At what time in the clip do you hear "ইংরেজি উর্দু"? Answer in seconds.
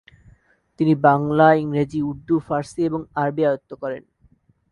1.53-2.35